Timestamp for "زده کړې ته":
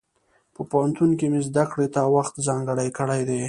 1.47-2.01